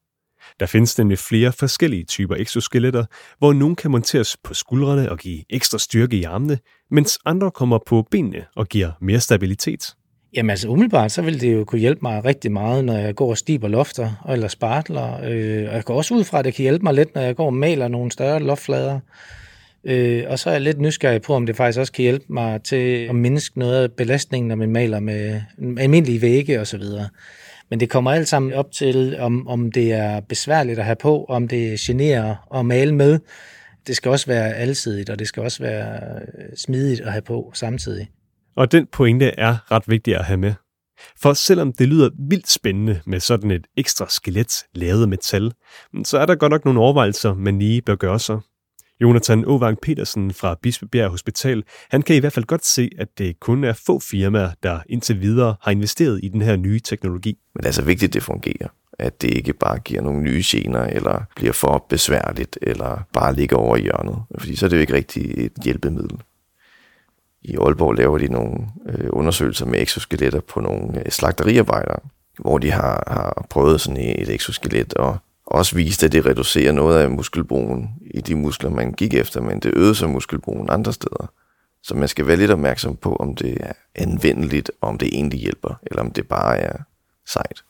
Der 0.59 0.65
findes 0.65 0.97
nemlig 0.97 1.17
flere 1.19 1.51
forskellige 1.51 2.03
typer 2.03 2.35
exoskeletter, 2.35 3.05
hvor 3.39 3.53
nogle 3.53 3.75
kan 3.75 3.91
monteres 3.91 4.37
på 4.43 4.53
skuldrene 4.53 5.11
og 5.11 5.17
give 5.17 5.43
ekstra 5.49 5.79
styrke 5.79 6.17
i 6.17 6.23
armene, 6.23 6.59
mens 6.91 7.19
andre 7.25 7.51
kommer 7.51 7.79
på 7.85 8.07
benene 8.11 8.45
og 8.55 8.67
giver 8.67 8.91
mere 9.01 9.19
stabilitet. 9.19 9.93
Jamen 10.35 10.49
altså 10.49 10.67
umiddelbart, 10.67 11.11
så 11.11 11.21
vil 11.21 11.41
det 11.41 11.53
jo 11.53 11.63
kunne 11.63 11.79
hjælpe 11.79 11.99
mig 12.01 12.25
rigtig 12.25 12.51
meget, 12.51 12.85
når 12.85 12.97
jeg 12.97 13.15
går 13.15 13.29
og 13.29 13.37
stiber 13.37 13.67
lofter 13.67 14.25
eller 14.29 14.47
spartler. 14.47 15.13
Øh, 15.23 15.67
og 15.69 15.75
jeg 15.75 15.83
går 15.83 15.95
også 15.95 16.13
ud 16.13 16.23
fra, 16.23 16.39
at 16.39 16.45
det 16.45 16.53
kan 16.53 16.63
hjælpe 16.63 16.83
mig 16.83 16.93
lidt, 16.93 17.15
når 17.15 17.21
jeg 17.21 17.35
går 17.35 17.45
og 17.45 17.53
maler 17.53 17.87
nogle 17.87 18.11
større 18.11 18.39
loftflader. 18.39 18.99
Øh, 19.83 20.23
og 20.27 20.39
så 20.39 20.49
er 20.49 20.53
jeg 20.53 20.61
lidt 20.61 20.81
nysgerrig 20.81 21.21
på, 21.21 21.33
om 21.33 21.45
det 21.45 21.55
faktisk 21.55 21.79
også 21.79 21.93
kan 21.93 22.03
hjælpe 22.03 22.25
mig 22.29 22.63
til 22.63 23.05
at 23.09 23.15
mindske 23.15 23.59
noget 23.59 23.83
af 23.83 23.91
belastningen, 23.91 24.47
når 24.47 24.55
man 24.55 24.71
maler 24.71 24.99
med 24.99 25.41
almindelige 25.77 26.21
vægge 26.21 26.61
osv. 26.61 26.83
Men 27.69 27.79
det 27.79 27.89
kommer 27.89 28.11
alt 28.11 28.27
sammen 28.27 28.53
op 28.53 28.71
til, 28.71 29.17
om, 29.19 29.47
om 29.47 29.71
det 29.71 29.93
er 29.93 30.19
besværligt 30.19 30.79
at 30.79 30.85
have 30.85 30.95
på, 30.95 31.25
om 31.25 31.47
det 31.47 31.79
generer 31.79 32.57
at 32.59 32.65
male 32.65 32.95
med. 32.95 33.19
Det 33.87 33.95
skal 33.95 34.11
også 34.11 34.27
være 34.27 34.53
alsidigt, 34.53 35.09
og 35.09 35.19
det 35.19 35.27
skal 35.27 35.43
også 35.43 35.63
være 35.63 36.19
øh, 36.21 36.57
smidigt 36.57 37.01
at 37.01 37.11
have 37.11 37.21
på 37.21 37.51
samtidig. 37.53 38.09
Og 38.55 38.71
den 38.71 38.87
pointe 38.91 39.25
er 39.37 39.71
ret 39.71 39.83
vigtig 39.87 40.15
at 40.15 40.25
have 40.25 40.37
med. 40.37 40.53
For 41.21 41.33
selvom 41.33 41.73
det 41.73 41.87
lyder 41.87 42.09
vildt 42.29 42.49
spændende 42.49 43.01
med 43.05 43.19
sådan 43.19 43.51
et 43.51 43.67
ekstra 43.77 44.05
skelet 44.09 44.63
lavet 44.73 45.01
af 45.01 45.07
metal, 45.07 45.51
så 46.03 46.17
er 46.17 46.25
der 46.25 46.35
godt 46.35 46.51
nok 46.51 46.65
nogle 46.65 46.79
overvejelser, 46.79 47.33
man 47.33 47.59
lige 47.59 47.81
bør 47.81 47.95
gøre 47.95 48.19
sig. 48.19 48.39
Jonathan 49.01 49.45
Ovang 49.45 49.77
Petersen 49.81 50.33
fra 50.33 50.55
Bispebjerg 50.61 51.09
Hospital, 51.09 51.63
han 51.89 52.01
kan 52.01 52.15
i 52.15 52.19
hvert 52.19 52.33
fald 52.33 52.45
godt 52.45 52.65
se, 52.65 52.89
at 52.97 53.07
det 53.17 53.39
kun 53.39 53.63
er 53.63 53.73
få 53.73 53.99
firmaer, 53.99 54.51
der 54.63 54.79
indtil 54.89 55.21
videre 55.21 55.55
har 55.61 55.71
investeret 55.71 56.19
i 56.23 56.27
den 56.27 56.41
her 56.41 56.55
nye 56.55 56.79
teknologi. 56.79 57.37
Men 57.53 57.59
det 57.59 57.65
er 57.65 57.67
altså 57.67 57.81
vigtigt, 57.81 58.09
at 58.09 58.13
det 58.13 58.23
fungerer. 58.23 58.67
At 58.99 59.21
det 59.21 59.29
ikke 59.29 59.53
bare 59.53 59.79
giver 59.79 60.01
nogle 60.01 60.21
nye 60.21 60.43
gener, 60.45 60.83
eller 60.83 61.23
bliver 61.35 61.53
for 61.53 61.85
besværligt, 61.89 62.59
eller 62.61 63.03
bare 63.13 63.35
ligger 63.35 63.55
over 63.55 63.77
i 63.77 63.81
hjørnet. 63.81 64.17
Fordi 64.37 64.55
så 64.55 64.65
er 64.65 64.69
det 64.69 64.77
jo 64.77 64.81
ikke 64.81 64.93
rigtig 64.93 65.45
et 65.45 65.51
hjælpemiddel. 65.63 66.19
I 67.41 67.57
Aalborg 67.57 67.93
laver 67.93 68.17
de 68.17 68.27
nogle 68.27 68.67
øh, 68.89 69.09
undersøgelser 69.09 69.65
med 69.65 69.81
exoskeletter 69.81 70.39
på 70.39 70.59
nogle 70.59 70.99
øh, 70.99 71.11
slagteriarbejdere, 71.11 71.99
hvor 72.39 72.57
de 72.57 72.71
har, 72.71 73.03
har 73.07 73.47
prøvet 73.49 73.81
sådan 73.81 73.97
et 73.97 74.29
exoskelet 74.29 74.93
og 74.93 75.17
også 75.45 75.75
viste, 75.75 76.05
at 76.05 76.11
det 76.11 76.25
reducerer 76.25 76.71
noget 76.71 76.99
af 76.99 77.11
muskelbrugen 77.11 77.89
i 78.13 78.21
de 78.21 78.35
muskler, 78.35 78.69
man 78.69 78.93
gik 78.93 79.13
efter, 79.13 79.41
men 79.41 79.59
det 79.59 79.73
øgede 79.75 79.95
så 79.95 80.07
muskelbrugen 80.07 80.69
andre 80.69 80.93
steder. 80.93 81.31
Så 81.83 81.95
man 81.95 82.07
skal 82.07 82.27
være 82.27 82.37
lidt 82.37 82.51
opmærksom 82.51 82.95
på, 82.95 83.15
om 83.15 83.35
det 83.35 83.57
er 83.59 83.73
anvendeligt, 83.95 84.71
og 84.81 84.89
om 84.89 84.97
det 84.97 85.07
egentlig 85.07 85.39
hjælper, 85.39 85.75
eller 85.85 86.01
om 86.01 86.11
det 86.11 86.27
bare 86.27 86.57
er 86.57 86.77
sejt. 87.27 87.63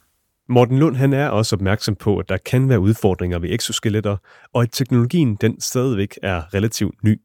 Morten 0.49 0.79
Lund 0.79 0.95
han 0.95 1.13
er 1.13 1.27
også 1.29 1.55
opmærksom 1.55 1.95
på, 1.95 2.17
at 2.17 2.29
der 2.29 2.37
kan 2.37 2.69
være 2.69 2.79
udfordringer 2.79 3.39
ved 3.39 3.49
exoskeletter, 3.49 4.17
og 4.53 4.61
at 4.61 4.69
teknologien 4.71 5.35
den 5.35 5.61
stadigvæk 5.61 6.19
er 6.23 6.53
relativt 6.53 7.03
ny. 7.03 7.21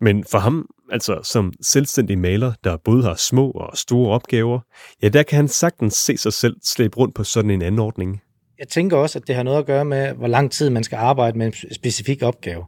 Men 0.00 0.24
for 0.24 0.38
ham, 0.38 0.68
altså 0.92 1.20
som 1.22 1.52
selvstændig 1.62 2.18
maler, 2.18 2.52
der 2.64 2.76
både 2.76 3.02
har 3.02 3.14
små 3.14 3.50
og 3.50 3.76
store 3.76 4.14
opgaver, 4.14 4.60
ja, 5.02 5.08
der 5.08 5.22
kan 5.22 5.36
han 5.36 5.48
sagtens 5.48 5.94
se 5.94 6.16
sig 6.16 6.32
selv 6.32 6.56
slæbe 6.62 6.96
rundt 6.96 7.14
på 7.14 7.24
sådan 7.24 7.50
en 7.50 7.62
anordning. 7.62 8.22
Jeg 8.58 8.68
tænker 8.68 8.96
også, 8.96 9.18
at 9.18 9.26
det 9.26 9.34
har 9.34 9.42
noget 9.42 9.58
at 9.58 9.66
gøre 9.66 9.84
med, 9.84 10.12
hvor 10.12 10.26
lang 10.26 10.52
tid 10.52 10.70
man 10.70 10.84
skal 10.84 10.96
arbejde 10.96 11.38
med 11.38 11.46
en 11.46 11.74
specifik 11.74 12.22
opgave. 12.22 12.64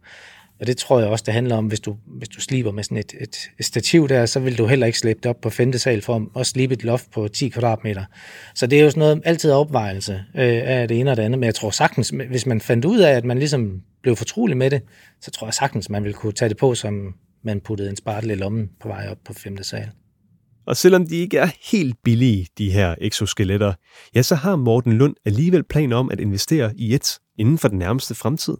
Og 0.60 0.66
det 0.66 0.76
tror 0.76 1.00
jeg 1.00 1.08
også, 1.08 1.24
det 1.26 1.34
handler 1.34 1.56
om, 1.56 1.66
hvis 1.66 1.80
du, 1.80 1.96
hvis 2.06 2.28
du 2.28 2.40
sliber 2.40 2.72
med 2.72 2.84
sådan 2.84 2.98
et, 2.98 3.14
et, 3.20 3.36
et 3.58 3.64
stativ 3.64 4.08
der, 4.08 4.26
så 4.26 4.40
vil 4.40 4.58
du 4.58 4.66
heller 4.66 4.86
ikke 4.86 4.98
slæbe 4.98 5.20
det 5.22 5.26
op 5.26 5.40
på 5.40 5.50
femte 5.50 5.78
sal 5.78 6.02
for 6.02 6.38
at 6.38 6.46
slibe 6.46 6.74
et 6.74 6.84
loft 6.84 7.10
på 7.10 7.28
10 7.28 7.48
kvadratmeter. 7.48 8.04
Så 8.54 8.66
det 8.66 8.78
er 8.78 8.82
jo 8.82 8.90
sådan 8.90 9.00
noget 9.00 9.22
altid 9.24 9.52
opvejelse 9.52 10.12
øh, 10.34 10.60
af 10.64 10.88
det 10.88 11.00
ene 11.00 11.10
og 11.10 11.16
det 11.16 11.22
andet. 11.22 11.38
Men 11.38 11.46
jeg 11.46 11.54
tror 11.54 11.70
sagtens, 11.70 12.08
hvis 12.08 12.46
man 12.46 12.60
fandt 12.60 12.84
ud 12.84 12.98
af, 12.98 13.12
at 13.12 13.24
man 13.24 13.38
ligesom 13.38 13.82
blev 14.02 14.16
fortrolig 14.16 14.56
med 14.56 14.70
det, 14.70 14.82
så 15.20 15.30
tror 15.30 15.46
jeg 15.46 15.54
sagtens, 15.54 15.90
man 15.90 16.04
ville 16.04 16.14
kunne 16.14 16.32
tage 16.32 16.48
det 16.48 16.56
på, 16.56 16.74
som 16.74 17.14
man 17.42 17.60
puttede 17.60 17.90
en 17.90 17.96
spartel 17.96 18.30
i 18.30 18.34
lommen 18.34 18.70
på 18.80 18.88
vej 18.88 19.08
op 19.10 19.18
på 19.24 19.32
femte 19.32 19.64
sal. 19.64 19.90
Og 20.68 20.76
selvom 20.76 21.06
de 21.06 21.16
ikke 21.16 21.38
er 21.38 21.48
helt 21.72 21.96
billige, 22.04 22.46
de 22.58 22.72
her 22.72 22.94
exoskeletter, 23.00 23.72
ja, 24.14 24.22
så 24.22 24.34
har 24.34 24.56
Morten 24.56 24.92
Lund 24.92 25.14
alligevel 25.24 25.64
planer 25.64 25.96
om 25.96 26.10
at 26.10 26.20
investere 26.20 26.72
i 26.76 26.94
et 26.94 27.18
inden 27.38 27.58
for 27.58 27.68
den 27.68 27.78
nærmeste 27.78 28.14
fremtid. 28.14 28.56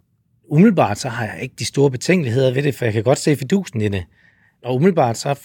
Umiddelbart 0.51 0.97
så 0.97 1.09
har 1.09 1.25
jeg 1.25 1.41
ikke 1.41 1.55
de 1.59 1.65
store 1.65 1.91
betænkeligheder 1.91 2.53
ved 2.53 2.63
det, 2.63 2.75
for 2.75 2.85
jeg 2.85 2.93
kan 2.93 3.03
godt 3.03 3.17
se 3.17 3.35
fidusen 3.35 3.81
i 3.81 3.87
det. 3.87 4.03
Og 4.63 4.75
umiddelbart 4.75 5.17
så 5.17 5.39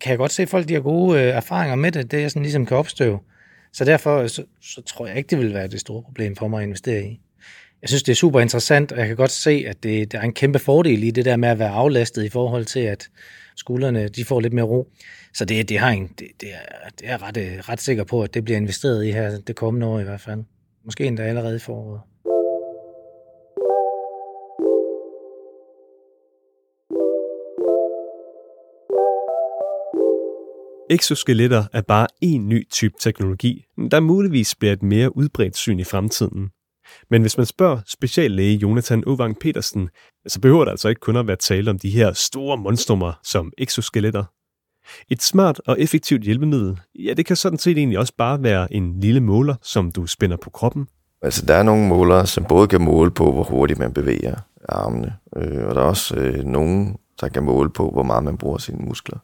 kan 0.00 0.10
jeg 0.10 0.18
godt 0.18 0.32
se, 0.32 0.42
at 0.42 0.48
folk 0.48 0.68
de 0.68 0.74
har 0.74 0.80
gode 0.80 1.18
øh, 1.18 1.26
erfaringer 1.26 1.76
med 1.76 1.92
det, 1.92 2.10
det 2.10 2.20
jeg 2.20 2.30
sådan 2.30 2.42
ligesom 2.42 2.66
kan 2.66 2.76
opstøve. 2.76 3.18
Så 3.72 3.84
derfor 3.84 4.26
så, 4.26 4.44
så 4.62 4.82
tror 4.82 5.06
jeg 5.06 5.16
ikke, 5.16 5.30
det 5.30 5.38
vil 5.38 5.54
være 5.54 5.68
det 5.68 5.80
store 5.80 6.02
problem 6.02 6.36
for 6.36 6.48
mig 6.48 6.58
at 6.58 6.66
investere 6.66 7.04
i. 7.04 7.20
Jeg 7.84 7.88
synes, 7.88 8.02
det 8.02 8.12
er 8.12 8.16
super 8.16 8.40
interessant, 8.40 8.92
og 8.92 8.98
jeg 8.98 9.06
kan 9.06 9.16
godt 9.16 9.30
se, 9.30 9.64
at 9.66 9.82
det, 9.82 10.12
der 10.12 10.18
er 10.18 10.22
en 10.22 10.32
kæmpe 10.32 10.58
fordel 10.58 11.02
i 11.02 11.10
det 11.10 11.24
der 11.24 11.36
med 11.36 11.48
at 11.48 11.58
være 11.58 11.70
aflastet 11.70 12.24
i 12.24 12.28
forhold 12.28 12.64
til, 12.64 12.80
at 12.80 13.08
skuldrene 13.56 14.08
de 14.08 14.24
får 14.24 14.40
lidt 14.40 14.52
mere 14.52 14.64
ro. 14.64 14.88
Så 15.34 15.44
det, 15.44 15.68
det, 15.68 15.78
har 15.78 15.90
en, 15.90 16.06
det, 16.18 16.26
det, 16.40 16.48
er, 16.54 16.88
det 17.00 17.08
er 17.08 17.22
ret, 17.22 17.36
øh, 17.36 17.58
ret 17.68 17.80
sikker 17.80 18.04
på, 18.04 18.22
at 18.22 18.34
det 18.34 18.44
bliver 18.44 18.56
investeret 18.56 19.04
i 19.06 19.10
her 19.10 19.38
det 19.38 19.56
kommende 19.56 19.86
år 19.86 20.00
i 20.00 20.04
hvert 20.04 20.20
fald. 20.20 20.44
Måske 20.84 21.04
endda 21.04 21.22
allerede 21.22 21.56
i 21.56 21.58
foråret. 21.58 22.00
Exoskeletter 30.90 31.64
er 31.72 31.82
bare 31.82 32.06
en 32.20 32.48
ny 32.48 32.68
type 32.70 32.94
teknologi, 33.00 33.64
der 33.90 34.00
muligvis 34.00 34.54
bliver 34.54 34.72
et 34.72 34.82
mere 34.82 35.16
udbredt 35.16 35.56
syn 35.56 35.78
i 35.78 35.84
fremtiden. 35.84 36.50
Men 37.10 37.22
hvis 37.22 37.36
man 37.36 37.46
spørger 37.46 37.80
speciallæge 37.86 38.56
Jonathan 38.56 39.04
Ovang 39.06 39.38
Petersen, 39.38 39.88
så 40.26 40.40
behøver 40.40 40.64
det 40.64 40.70
altså 40.70 40.88
ikke 40.88 41.00
kun 41.00 41.16
at 41.16 41.26
være 41.26 41.36
tale 41.36 41.70
om 41.70 41.78
de 41.78 41.90
her 41.90 42.12
store 42.12 42.56
monstrummer 42.56 43.12
som 43.22 43.52
exoskeletter. 43.58 44.24
Et 45.08 45.22
smart 45.22 45.60
og 45.66 45.80
effektivt 45.80 46.22
hjælpemiddel, 46.22 46.80
ja, 46.94 47.12
det 47.12 47.26
kan 47.26 47.36
sådan 47.36 47.58
set 47.58 47.78
egentlig 47.78 47.98
også 47.98 48.12
bare 48.18 48.42
være 48.42 48.72
en 48.72 49.00
lille 49.00 49.20
måler, 49.20 49.54
som 49.62 49.92
du 49.92 50.06
spænder 50.06 50.36
på 50.36 50.50
kroppen. 50.50 50.88
Altså, 51.22 51.46
der 51.46 51.54
er 51.54 51.62
nogle 51.62 51.88
målere, 51.88 52.26
som 52.26 52.44
både 52.44 52.68
kan 52.68 52.80
måle 52.80 53.10
på, 53.10 53.32
hvor 53.32 53.42
hurtigt 53.42 53.78
man 53.78 53.92
bevæger 53.92 54.36
armene, 54.68 55.14
øh, 55.36 55.66
og 55.66 55.74
der 55.74 55.80
er 55.80 55.86
også 55.86 56.16
øh, 56.16 56.44
nogen, 56.44 56.96
der 57.20 57.28
kan 57.28 57.42
måle 57.42 57.70
på, 57.70 57.90
hvor 57.90 58.02
meget 58.02 58.24
man 58.24 58.38
bruger 58.38 58.58
sine 58.58 58.78
muskler. 58.78 59.18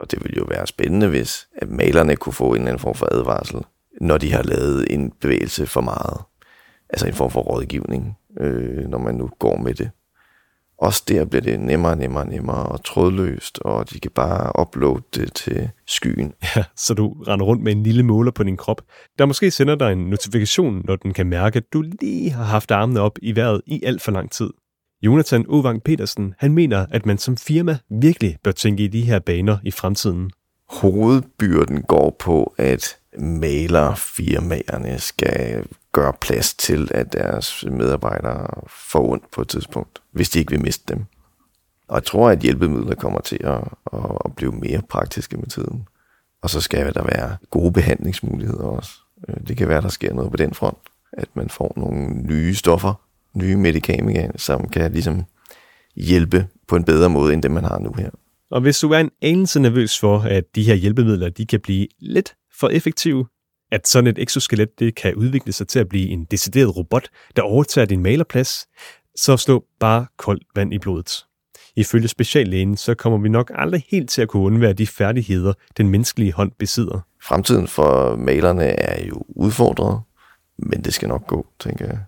Og 0.00 0.10
det 0.10 0.24
ville 0.24 0.36
jo 0.38 0.44
være 0.48 0.66
spændende, 0.66 1.08
hvis 1.08 1.48
at 1.56 1.68
malerne 1.68 2.16
kunne 2.16 2.32
få 2.32 2.48
en 2.48 2.54
eller 2.54 2.68
anden 2.68 2.80
form 2.80 2.94
for 2.94 3.08
advarsel, 3.12 3.60
når 4.00 4.18
de 4.18 4.32
har 4.32 4.42
lavet 4.42 4.86
en 4.94 5.12
bevægelse 5.20 5.66
for 5.66 5.80
meget. 5.80 6.20
Altså 6.92 7.06
en 7.06 7.14
form 7.14 7.30
for 7.30 7.40
rådgivning, 7.40 8.18
øh, 8.40 8.88
når 8.88 8.98
man 8.98 9.14
nu 9.14 9.30
går 9.38 9.56
med 9.56 9.74
det. 9.74 9.90
Også 10.78 11.02
der 11.08 11.24
bliver 11.24 11.42
det 11.42 11.60
nemmere, 11.60 11.96
nemmere, 11.96 12.26
nemmere 12.28 12.66
og 12.66 12.84
trådløst, 12.84 13.58
og 13.58 13.90
de 13.90 14.00
kan 14.00 14.10
bare 14.10 14.60
uploade 14.60 15.02
det 15.14 15.34
til 15.34 15.70
skyen. 15.86 16.32
Ja, 16.56 16.64
så 16.76 16.94
du 16.94 17.12
render 17.12 17.46
rundt 17.46 17.62
med 17.62 17.72
en 17.72 17.82
lille 17.82 18.02
måler 18.02 18.30
på 18.30 18.42
din 18.42 18.56
krop, 18.56 18.82
der 19.18 19.26
måske 19.26 19.50
sender 19.50 19.74
dig 19.74 19.92
en 19.92 20.10
notifikation, 20.10 20.82
når 20.84 20.96
den 20.96 21.12
kan 21.12 21.26
mærke, 21.26 21.56
at 21.56 21.72
du 21.72 21.82
lige 22.00 22.30
har 22.30 22.44
haft 22.44 22.70
armene 22.70 23.00
op 23.00 23.18
i 23.22 23.36
vejret 23.36 23.60
i 23.66 23.82
alt 23.84 24.02
for 24.02 24.12
lang 24.12 24.30
tid. 24.30 24.50
Jonathan 25.02 25.46
Ovang 25.48 25.82
Petersen, 25.82 26.34
han 26.38 26.52
mener, 26.52 26.86
at 26.90 27.06
man 27.06 27.18
som 27.18 27.36
firma 27.36 27.78
virkelig 28.00 28.36
bør 28.42 28.52
tænke 28.52 28.84
i 28.84 28.88
de 28.88 29.02
her 29.02 29.18
baner 29.18 29.58
i 29.64 29.70
fremtiden. 29.70 30.30
Hovedbyrden 30.70 31.82
går 31.82 32.16
på, 32.18 32.54
at 32.58 32.96
malerfirmaerne 33.18 34.98
skal 34.98 35.64
gøre 35.92 36.12
plads 36.20 36.54
til, 36.54 36.88
at 36.94 37.12
deres 37.12 37.64
medarbejdere 37.70 38.46
får 38.68 39.10
ondt 39.12 39.30
på 39.30 39.40
et 39.40 39.48
tidspunkt, 39.48 40.02
hvis 40.12 40.30
de 40.30 40.38
ikke 40.38 40.50
vil 40.50 40.62
miste 40.62 40.94
dem. 40.94 41.04
Og 41.88 41.94
jeg 41.94 42.04
tror, 42.04 42.30
at 42.30 42.38
hjælpemidler 42.38 42.94
kommer 42.94 43.20
til 43.20 43.38
at, 43.44 43.60
at 44.24 44.36
blive 44.36 44.52
mere 44.52 44.82
praktiske 44.88 45.36
med 45.36 45.46
tiden. 45.46 45.88
Og 46.42 46.50
så 46.50 46.60
skal 46.60 46.94
der 46.94 47.02
være 47.02 47.36
gode 47.50 47.72
behandlingsmuligheder 47.72 48.64
også. 48.64 48.92
Øh, 49.28 49.36
det 49.48 49.56
kan 49.56 49.68
være, 49.68 49.78
at 49.78 49.84
der 49.84 49.88
sker 49.88 50.14
noget 50.14 50.30
på 50.30 50.36
den 50.36 50.54
front, 50.54 50.78
at 51.12 51.28
man 51.34 51.48
får 51.48 51.72
nogle 51.76 52.14
nye 52.14 52.54
stoffer, 52.54 52.94
nye 53.34 53.56
medicamenter, 53.56 54.38
som 54.38 54.68
kan 54.68 54.92
ligesom 54.92 55.24
hjælpe 55.96 56.46
på 56.68 56.76
en 56.76 56.84
bedre 56.84 57.10
måde, 57.10 57.32
end 57.32 57.42
det 57.42 57.50
man 57.50 57.64
har 57.64 57.78
nu 57.78 57.92
her. 57.98 58.10
Og 58.50 58.60
hvis 58.60 58.78
du 58.78 58.90
er 58.90 58.98
en 58.98 59.10
anelse 59.22 59.60
nervøs 59.60 59.98
for, 59.98 60.18
at 60.18 60.44
de 60.54 60.62
her 60.62 60.74
hjælpemidler 60.74 61.28
de 61.28 61.46
kan 61.46 61.60
blive 61.60 61.86
lidt 61.98 62.34
for 62.60 62.68
effektive, 62.68 63.26
at 63.70 63.88
sådan 63.88 64.06
et 64.06 64.18
exoskelet 64.18 64.78
det 64.78 64.94
kan 64.94 65.14
udvikle 65.14 65.52
sig 65.52 65.68
til 65.68 65.78
at 65.78 65.88
blive 65.88 66.08
en 66.08 66.24
decideret 66.24 66.76
robot, 66.76 67.08
der 67.36 67.42
overtager 67.42 67.84
din 67.84 68.02
malerplads, 68.02 68.66
så 69.16 69.36
slå 69.36 69.64
bare 69.80 70.06
koldt 70.16 70.42
vand 70.54 70.74
i 70.74 70.78
blodet. 70.78 71.26
Ifølge 71.76 72.08
speciallægen, 72.08 72.76
så 72.76 72.94
kommer 72.94 73.18
vi 73.18 73.28
nok 73.28 73.50
aldrig 73.54 73.84
helt 73.88 74.10
til 74.10 74.22
at 74.22 74.28
kunne 74.28 74.42
undvære 74.42 74.72
de 74.72 74.86
færdigheder, 74.86 75.52
den 75.76 75.88
menneskelige 75.88 76.32
hånd 76.32 76.52
besidder. 76.58 77.00
Fremtiden 77.22 77.68
for 77.68 78.16
malerne 78.16 78.64
er 78.64 79.06
jo 79.06 79.22
udfordret, 79.28 80.00
men 80.58 80.84
det 80.84 80.94
skal 80.94 81.08
nok 81.08 81.26
gå, 81.26 81.46
tænker 81.60 81.86
jeg. 81.86 81.98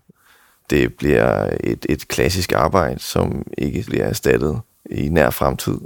Det 0.71 0.95
bliver 0.95 1.57
et, 1.61 1.87
et 1.89 2.09
klassisk 2.09 2.53
arbejde, 2.53 2.99
som 3.01 3.47
ikke 3.59 3.85
bliver 3.87 4.05
erstattet 4.05 4.61
i 4.91 5.09
nær 5.09 5.31
fremtid. 5.31 5.79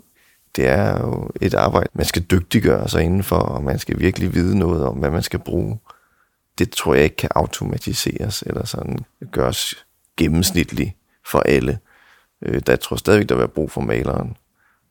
Det 0.56 0.66
er 0.66 1.00
jo 1.00 1.30
et 1.40 1.54
arbejde, 1.54 1.88
man 1.92 2.06
skal 2.06 2.22
dygtiggøre 2.22 2.88
sig 2.88 3.02
indenfor, 3.02 3.36
og 3.36 3.64
man 3.64 3.78
skal 3.78 4.00
virkelig 4.00 4.34
vide 4.34 4.58
noget 4.58 4.84
om, 4.84 4.96
hvad 4.96 5.10
man 5.10 5.22
skal 5.22 5.38
bruge. 5.38 5.78
Det 6.58 6.70
tror 6.70 6.94
jeg 6.94 7.04
ikke 7.04 7.16
kan 7.16 7.30
automatiseres, 7.34 8.42
eller 8.46 8.66
sådan 8.66 8.98
gøres 9.32 9.74
gennemsnitligt 10.16 10.96
for 11.26 11.38
alle. 11.38 11.78
Øh, 12.42 12.60
der 12.66 12.76
tror 12.76 12.94
jeg 12.94 12.98
stadigvæk, 12.98 13.28
der 13.28 13.34
vil 13.34 13.40
være 13.40 13.48
brug 13.48 13.70
for 13.70 13.80
maleren. 13.80 14.36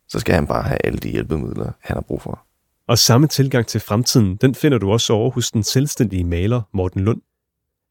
Så 0.07 0.19
skal 0.19 0.35
han 0.35 0.47
bare 0.47 0.63
have 0.63 0.79
alle 0.83 0.97
de 0.97 1.09
hjælpemidler, 1.09 1.71
han 1.81 1.95
har 1.95 2.01
brug 2.01 2.21
for. 2.21 2.45
Og 2.87 2.97
samme 2.97 3.27
tilgang 3.27 3.67
til 3.67 3.81
fremtiden, 3.81 4.35
den 4.35 4.55
finder 4.55 4.77
du 4.77 4.91
også 4.91 5.13
over 5.13 5.31
hos 5.31 5.51
den 5.51 5.63
selvstændige 5.63 6.23
maler 6.23 6.61
Morten 6.73 7.01
Lund. 7.01 7.21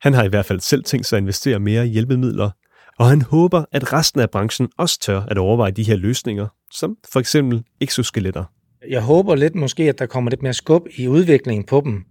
Han 0.00 0.14
har 0.14 0.25
i 0.25 0.28
hvert 0.28 0.47
fald 0.47 0.61
selv 0.61 0.85
tænkt 0.85 1.07
sig 1.07 1.16
at 1.16 1.23
investere 1.23 1.59
mere 1.59 1.87
i 1.87 1.90
hjælpemidler, 1.90 2.50
og 2.99 3.09
han 3.09 3.23
håber, 3.23 3.64
at 3.73 3.93
resten 3.93 4.21
af 4.21 4.31
branchen 4.31 4.69
også 4.78 5.00
tør 5.00 5.21
at 5.21 5.38
overveje 5.38 5.71
de 5.71 5.83
her 5.83 5.97
løsninger, 5.97 6.49
som 6.75 6.97
for 7.12 7.21
eksempel 7.21 7.62
exoskeletter. 7.81 8.45
Jeg 8.88 9.00
håber 9.00 9.35
lidt 9.35 9.54
måske, 9.54 9.83
at 9.83 9.99
der 9.99 10.07
kommer 10.07 10.31
lidt 10.31 10.43
mere 10.43 10.54
skub 10.54 10.87
i 10.97 11.09
udviklingen 11.09 11.64
på 11.64 11.81
dem. 11.85 12.04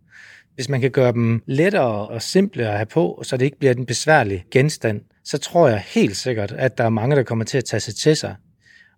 Hvis 0.55 0.70
man 0.70 0.82
kan 0.82 0.91
gøre 0.91 1.12
dem 1.12 1.43
lettere 1.46 2.08
og 2.08 2.22
simplere 2.22 2.70
at 2.70 2.75
have 2.75 2.86
på, 2.86 3.24
så 3.24 3.38
det 3.38 3.46
ikke 3.46 3.60
bliver 3.60 3.74
en 3.74 3.86
besværlig 3.86 4.46
genstand, 4.51 5.01
så 5.24 5.38
tror 5.38 5.67
jeg 5.67 5.84
helt 5.88 6.15
sikkert, 6.15 6.51
at 6.51 6.77
der 6.77 6.84
er 6.84 6.89
mange, 6.89 7.15
der 7.15 7.24
kommer 7.24 7.46
til 7.46 7.58
at 7.58 7.65
tage 7.65 7.79
sig 7.79 7.96
til 7.96 8.15
sig. 8.15 8.36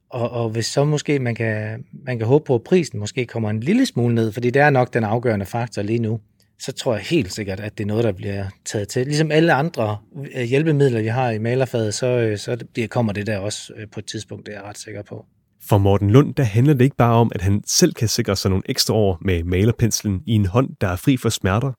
Og, 0.10 0.30
og 0.30 0.50
hvis 0.50 0.66
så 0.66 0.84
måske 0.84 1.20
man 1.20 1.36
kan, 1.36 1.86
man 2.06 2.18
kan 2.18 2.28
håbe 2.28 2.46
på, 2.46 2.56
at 2.56 2.64
prisen 2.64 3.00
måske 3.00 3.26
kommer 3.26 3.50
en 3.50 3.60
lille 3.60 3.86
smule 3.86 4.16
ned, 4.16 4.32
fordi 4.32 4.50
det 4.50 4.62
er 4.62 4.70
nok 4.70 4.94
den 4.94 5.04
afgørende 5.04 5.46
faktor 5.46 5.82
lige 5.82 6.00
nu, 6.00 6.20
så 6.60 6.72
tror 6.72 6.94
jeg 6.94 7.04
helt 7.04 7.34
sikkert, 7.34 7.60
at 7.60 7.78
det 7.78 7.84
er 7.84 7.88
noget, 7.88 8.04
der 8.04 8.12
bliver 8.12 8.46
taget 8.66 8.88
til. 8.88 9.06
Ligesom 9.06 9.32
alle 9.32 9.54
andre 9.54 9.98
øh, 10.36 10.44
hjælpemidler, 10.44 11.02
vi 11.02 11.08
har 11.08 11.32
i 11.32 11.38
malerfaget, 11.38 11.94
så, 11.94 12.08
øh, 12.08 12.38
så 12.38 12.58
kommer 12.90 13.14
det 13.14 13.28
der 13.28 13.38
også 13.38 13.74
øh, 13.78 13.88
på 13.92 14.00
et 14.00 14.06
tidspunkt, 14.06 14.46
det 14.46 14.54
er 14.54 14.58
jeg 14.58 14.70
ret 14.70 14.78
sikker 14.78 15.02
på. 15.02 15.26
For 15.70 15.78
Morten 15.78 16.10
Lund, 16.10 16.36
der 16.36 16.44
handler 16.44 16.74
det 16.74 16.84
ikke 16.84 16.96
bare 16.96 17.14
om, 17.14 17.32
at 17.36 17.42
han 17.42 17.64
selv 17.68 17.94
kan 17.94 18.08
sikre 18.08 18.36
sig 18.36 18.50
nogle 18.50 18.64
ekstra 18.66 18.94
år 18.94 19.18
med 19.22 19.44
malerpenslen 19.44 20.22
i 20.26 20.32
en 20.32 20.46
hånd, 20.46 20.70
der 20.82 20.88
er 20.88 20.96
fri 20.96 21.18
for 21.18 21.30
smerter. 21.30 21.72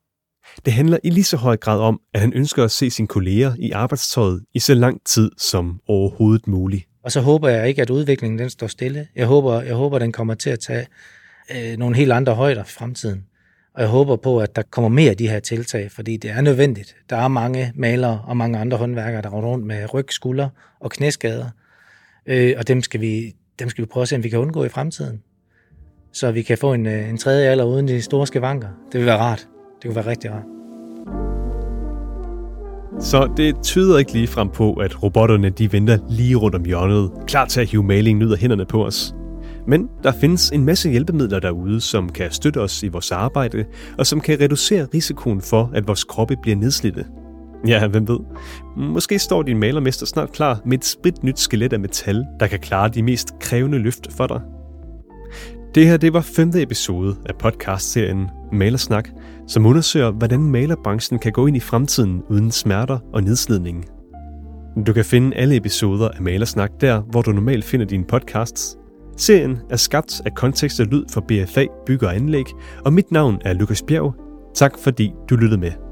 Det 0.65 0.73
handler 0.73 0.99
i 1.05 1.11
lige 1.11 1.25
så 1.25 1.37
høj 1.37 1.57
grad 1.57 1.81
om, 1.81 2.01
at 2.15 2.21
han 2.21 2.33
ønsker 2.33 2.65
at 2.65 2.71
se 2.71 2.91
sine 2.91 3.09
kolleger 3.09 3.53
i 3.59 3.71
arbejdstøjet 3.71 4.45
i 4.55 4.59
så 4.59 4.75
lang 4.75 5.01
tid 5.05 5.31
som 5.39 5.81
overhovedet 5.89 6.47
muligt. 6.47 6.85
Og 7.03 7.13
så 7.13 7.21
håber 7.21 7.49
jeg 7.49 7.69
ikke, 7.69 7.83
at 7.83 7.91
udviklingen 7.91 8.39
den 8.39 8.51
står 8.51 8.67
stille. 8.67 9.09
Jeg 9.17 9.27
håber, 9.27 9.63
jeg 9.63 9.75
håber 9.75 9.99
den 9.99 10.13
kommer 10.13 10.35
til 10.35 10.51
at 10.51 10.61
tage 10.61 10.87
øh, 11.55 11.79
nogle 11.79 11.97
helt 11.97 12.13
andre 12.13 12.35
højder 12.35 12.63
i 12.63 12.67
fremtiden. 12.67 13.25
Og 13.75 13.83
jeg 13.83 13.91
håber 13.91 14.17
på, 14.17 14.39
at 14.39 14.57
der 14.57 14.63
kommer 14.63 14.89
mere 14.89 15.11
af 15.11 15.17
de 15.17 15.29
her 15.29 15.41
tiltag, 15.41 15.91
fordi 15.93 16.17
det 16.17 16.31
er 16.31 16.41
nødvendigt. 16.41 16.97
Der 17.11 17.17
er 17.17 17.29
mange 17.29 17.73
malere 17.75 18.23
og 18.25 18.37
mange 18.37 18.59
andre 18.59 18.77
håndværkere, 18.77 19.23
der 19.23 19.29
rundt 19.29 19.47
rundt 19.47 19.67
med 19.67 19.95
ryg, 19.95 20.07
skulder 20.13 20.49
og 20.81 20.91
knæskader. 20.91 21.51
Øh, 22.27 22.55
og 22.59 22.69
dem 22.69 22.83
skal, 22.83 23.01
vi, 23.01 23.35
dem 23.59 23.69
skal 23.69 23.85
vi 23.85 23.87
prøve 23.87 24.03
at 24.03 24.09
se, 24.09 24.17
om 24.17 24.25
vi 24.25 24.29
kan 24.29 24.39
undgå 24.39 24.65
i 24.65 24.69
fremtiden. 24.69 25.23
Så 26.13 26.33
vi 26.33 26.43
kan 26.43 26.59
få 26.59 26.73
en, 26.73 26.87
øh, 26.87 27.09
en 27.09 27.19
tredje 27.19 27.49
alder 27.49 27.65
uden 27.65 27.89
de 27.89 28.03
store 28.03 28.27
skavanker. 28.27 28.69
Det 28.93 29.01
vil 29.01 29.07
være 29.07 29.19
rart. 29.19 29.49
Det 29.83 29.85
kunne 29.85 29.97
være 29.97 30.07
rigtig 30.07 30.31
rart. 30.31 30.45
Så 33.01 33.33
det 33.37 33.57
tyder 33.63 33.99
ikke 33.99 34.13
lige 34.13 34.27
frem 34.27 34.49
på, 34.49 34.73
at 34.73 35.03
robotterne 35.03 35.51
de 35.51 35.73
venter 35.73 35.99
lige 36.11 36.37
rundt 36.37 36.57
om 36.57 36.65
hjørnet, 36.65 37.11
klar 37.27 37.45
til 37.47 37.61
at 37.61 37.67
hive 37.67 37.83
malingen 37.83 38.27
ud 38.27 38.33
af 38.33 38.39
hænderne 38.39 38.67
på 38.67 38.87
os. 38.87 39.15
Men 39.67 39.89
der 40.03 40.13
findes 40.21 40.51
en 40.51 40.65
masse 40.65 40.91
hjælpemidler 40.91 41.41
derude, 41.41 41.81
som 41.81 42.09
kan 42.09 42.31
støtte 42.31 42.61
os 42.61 42.83
i 42.83 42.89
vores 42.89 43.13
arbejde, 43.13 43.65
og 43.99 44.07
som 44.07 44.21
kan 44.21 44.41
reducere 44.41 44.87
risikoen 44.95 45.41
for, 45.41 45.71
at 45.75 45.89
vores 45.89 46.05
kroppe 46.05 46.37
bliver 46.43 46.57
nedslidte. 46.57 47.05
Ja, 47.69 47.87
hvem 47.87 48.09
ved? 48.09 48.19
Måske 48.77 49.19
står 49.19 49.43
din 49.43 49.59
malermester 49.59 50.07
snart 50.07 50.33
klar 50.33 50.61
med 50.65 50.79
et 50.79 50.85
spritnyt 50.85 51.39
skelet 51.39 51.73
af 51.73 51.81
metal, 51.81 52.25
der 52.41 52.47
kan 52.47 52.59
klare 52.59 52.89
de 52.89 53.03
mest 53.03 53.39
krævende 53.41 53.79
løft 53.79 54.13
for 54.13 54.27
dig. 54.27 54.41
Det 55.75 55.87
her 55.87 55.97
det 55.97 56.13
var 56.13 56.21
femte 56.21 56.63
episode 56.63 57.17
af 57.27 57.35
podcastserien 57.39 58.31
Malersnak, 58.53 59.09
som 59.47 59.67
undersøger, 59.67 60.11
hvordan 60.11 60.41
malerbranchen 60.41 61.19
kan 61.19 61.33
gå 61.33 61.47
ind 61.47 61.57
i 61.57 61.61
fremtiden 61.61 62.23
uden 62.31 62.51
smerter 62.51 62.99
og 63.13 63.23
nedslidning. 63.23 63.85
Du 64.87 64.93
kan 64.93 65.05
finde 65.05 65.37
alle 65.37 65.57
episoder 65.57 66.09
af 66.09 66.23
Malersnak 66.23 66.71
der, 66.81 67.01
hvor 67.01 67.23
du 67.23 67.33
normalt 67.33 67.65
finder 67.65 67.87
dine 67.87 68.05
podcasts. 68.05 68.77
Serien 69.17 69.59
er 69.71 69.77
skabt 69.77 70.21
af 70.25 70.35
kontekst 70.35 70.81
og 70.81 70.87
lyd 70.87 71.05
for 71.13 71.21
BFA 71.21 71.65
Bygger 71.87 72.09
og 72.09 72.17
Anlæg, 72.17 72.45
og 72.85 72.93
mit 72.93 73.13
navn 73.13 73.39
er 73.45 73.53
Lukas 73.53 73.83
Bjerg. 73.83 74.15
Tak 74.55 74.79
fordi 74.79 75.13
du 75.31 75.37
lyttede 75.37 75.61
med. 75.61 75.86